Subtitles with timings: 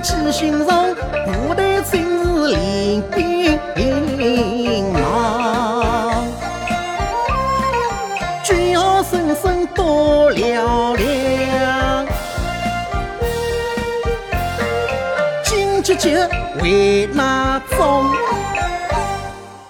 [0.00, 3.02] 军神圣使命记心上，部队今日练
[3.74, 6.24] 兵忙。
[8.44, 12.06] 军号声声多嘹亮，
[15.44, 16.14] 紧急急
[16.62, 18.06] 为哪种？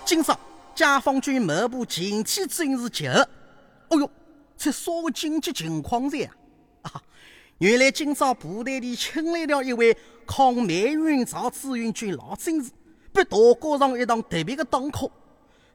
[0.04, 0.38] 今朝
[0.74, 4.10] 解放军某部前期军事局，哦哟，
[4.58, 6.28] 这啥个紧急情况噻？
[7.58, 12.70] 原来今朝部队里请来了一位抗美援朝志愿军老战士，
[13.12, 15.10] 被大搞上一堂特别的党课。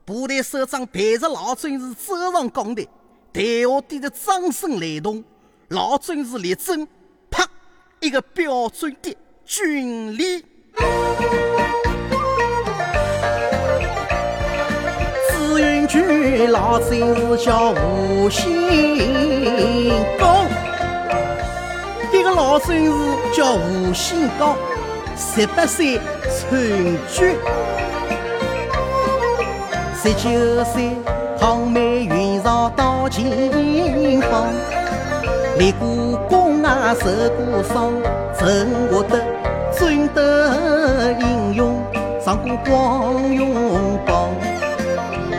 [0.05, 2.87] 部队首长陪着老战士走上讲台，
[3.33, 5.21] 台下底的掌声雷动，
[5.67, 6.87] 老战士立正，
[7.29, 7.45] 啪，
[7.99, 10.45] 一个标准的军礼。
[15.29, 20.47] 志愿军老战士叫吴新刚，
[22.13, 22.91] 这个老战士
[23.33, 24.55] 叫吴新刚，
[25.17, 26.59] 十八岁参
[27.11, 27.35] 军。
[29.99, 30.95] 十九岁，
[31.39, 34.45] 抗美援朝到前方，
[35.57, 37.91] 立过功啊，受过伤，
[38.37, 39.19] 曾获得
[39.75, 40.53] 尊德
[41.19, 41.81] 英勇，
[42.23, 44.29] 上过光荣榜。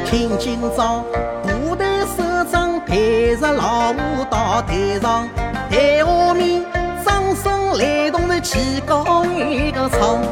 [0.05, 1.05] 听今朝
[1.45, 1.87] 部队
[2.17, 5.29] 首长陪着老吴到台上，
[5.75, 6.65] 台下面
[7.05, 10.23] 掌声雷动的起高一个唱。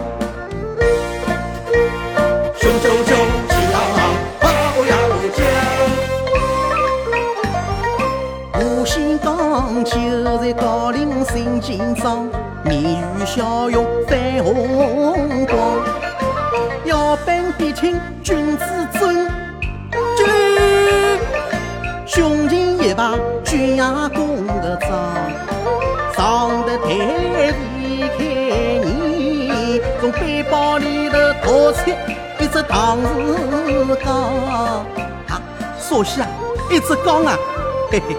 [2.54, 3.16] 雄赳赳。
[9.84, 12.28] 就在高岭新紧张，
[12.64, 15.58] 面如笑容泛红光。
[16.84, 19.28] 要兵必听君子尊，
[20.16, 20.26] 军
[22.06, 24.46] 胸前一把军牙弓
[32.52, 34.14] 只唐字缸，
[34.46, 34.84] 啊，
[35.80, 36.28] 说西啊，
[36.70, 37.34] 一只缸啊，
[37.90, 38.14] 嘿嘿。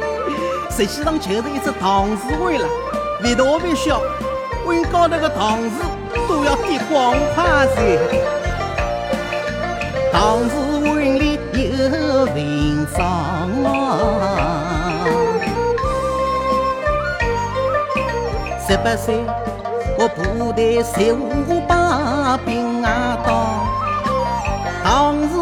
[0.71, 2.65] 实际上就是一只唐字碗了，
[3.23, 4.01] 越大越小，
[4.65, 5.83] 碗高头的唐字
[6.27, 7.99] 都要点光块噻。
[10.11, 13.05] 唐字碗里有文章
[13.65, 13.69] 啊！
[18.67, 19.23] 十八岁，
[19.99, 23.31] 我部队十五把兵啊当，
[24.93, 25.39] 唐字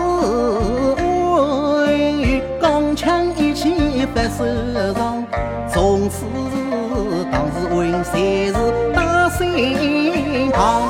[0.95, 4.45] 纹钢枪一起发手
[4.93, 5.25] 上。
[5.67, 6.23] 从此，
[7.29, 8.53] 当时问谁是
[8.95, 10.83] 大身旁？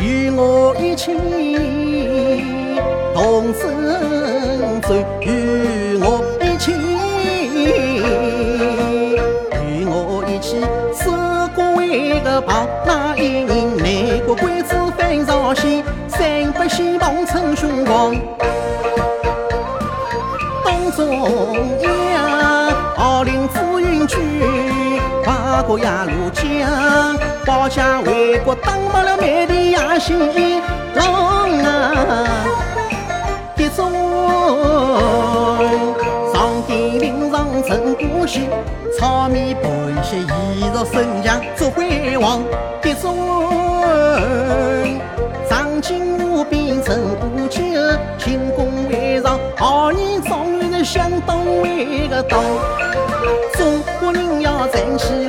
[0.00, 1.12] 与我一起
[3.14, 6.72] 同生存，与我一起，
[9.60, 10.58] 与我一起
[10.94, 11.12] 守
[11.54, 12.66] 过一个旁。
[16.66, 18.12] 三百希望称雄光，
[20.64, 21.22] 当中
[21.82, 22.72] 央。
[22.96, 24.18] 号令志愿军
[25.24, 27.16] 跨过鸭绿江，
[27.46, 30.60] 保家卫国，打败了美帝野心
[30.94, 31.94] 狼啊！
[33.56, 33.92] 一种
[36.34, 38.40] 上天岭上陈国秀，
[38.98, 39.70] 草民盘
[40.02, 42.42] 膝衣着神将做辉煌。
[42.82, 43.16] 一种
[45.48, 46.55] 上京无边
[46.86, 47.60] 陈国舅，
[48.16, 52.40] 庆功为上，好年状元的相当为个当。
[53.54, 55.25] 中国人要站起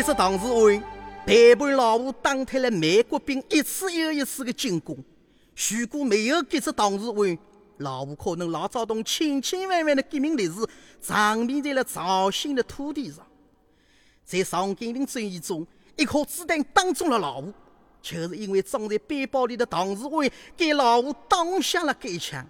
[0.00, 0.82] 这是唐志文。
[1.26, 4.96] 陪伴老吴打退了美国兵一次又一次的进攻。
[5.54, 7.38] 如果没有这次唐志文，
[7.76, 10.54] 老吴可能老早同千千万万的革命烈士
[11.02, 13.26] 长眠在了朝鲜的土地上。
[14.24, 15.66] 在上甘岭战役中，
[15.96, 17.52] 一颗子弹打中了老吴，
[18.00, 22.42] 就是因为装在背包里的唐志文给老吴挡下了该枪。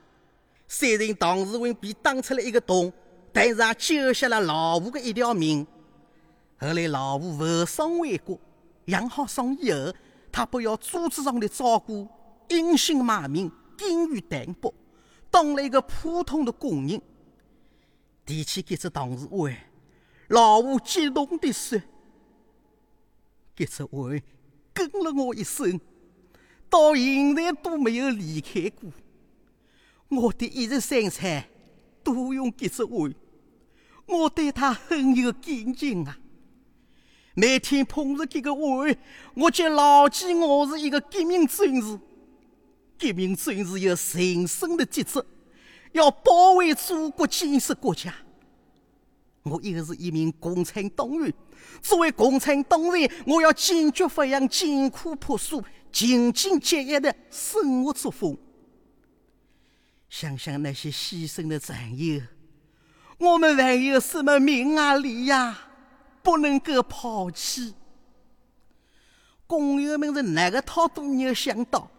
[0.68, 2.92] 虽然唐志文被打出了一个洞，
[3.32, 5.66] 但是也救下了老吴的一条命。
[6.60, 8.38] 后来老吴负伤回国。
[8.86, 9.94] 养好伤以后，
[10.32, 12.08] 他不要组织上的照顾，
[12.48, 14.74] 隐姓埋名，甘于淡泊，
[15.30, 17.00] 当了一个普通的工人。
[18.26, 19.54] 提起这只唐字文，
[20.28, 21.80] 老吴激动地说
[23.54, 24.20] ：“这只文
[24.72, 25.80] 跟了我一生，
[26.68, 28.90] 到现在都没有离开过。
[30.08, 31.44] 我的一日三餐
[32.02, 33.14] 都用这只碗，
[34.06, 36.18] 我对他很有感情啊。
[37.40, 38.94] 每天捧着这个碗，
[39.32, 41.98] 我就牢记我是一个革命战士。
[42.98, 45.24] 革命战士有神圣的职责，
[45.92, 48.14] 要保卫祖国、建设国家。
[49.44, 51.32] 我又是一名共产党员，
[51.80, 58.36] 作为共产党员，我要坚决发扬艰苦朴素、勤俭节约的生活作风。
[60.10, 62.20] 想想那些牺牲的战友，
[63.16, 65.68] 我们还有什么命啊利呀？
[66.22, 67.74] 不能够抛弃。
[69.46, 71.90] 工友们是哪个套都没有想到，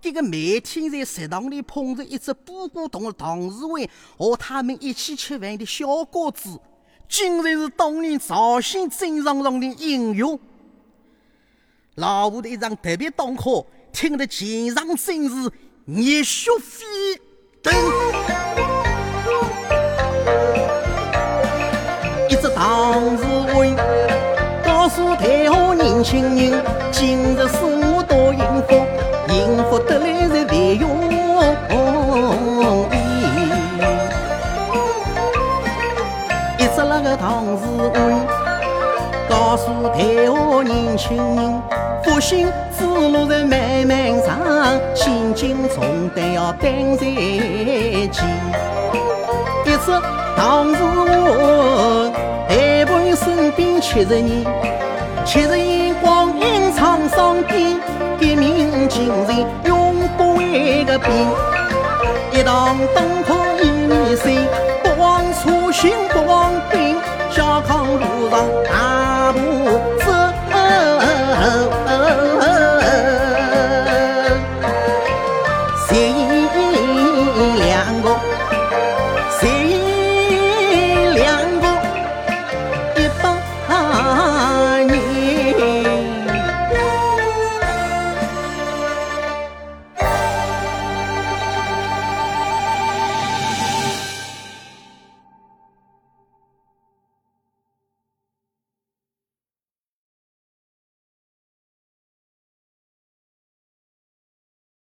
[0.00, 6.60] 这个每天在食堂里捧着一只布谷洞的唐世伟和他们一起吃饭的小伙子，
[7.08, 10.38] 竟然是当年绍兴战场上的英雄。
[11.94, 15.52] 老吴的一场特别党课，听得全场真是
[15.86, 17.27] 热血沸腾。
[25.98, 26.62] 年轻人，
[26.92, 28.86] 今日是我多幸福，
[29.26, 29.34] 幸
[29.68, 31.18] 福得来是万用意。
[36.56, 37.98] 一只那个唐世伟
[39.28, 40.30] 告诉台下
[40.62, 41.60] 年轻人，
[42.04, 42.46] 复兴
[42.78, 48.24] 之路是漫漫长，千斤重担要担在肩。
[49.66, 49.90] 一只
[50.36, 52.12] 唐世伟
[52.46, 54.44] 陪伴身边七十年，
[55.28, 57.78] 七日光阴沧桑边，
[58.18, 61.12] 革命情人永不为个变。
[62.32, 64.40] 一堂灯火一面心，
[64.82, 66.96] 不忘初心不忘本，
[67.30, 69.38] 小康路上大步
[69.98, 70.06] 走。
[75.86, 76.10] 谁
[77.58, 78.17] 两个？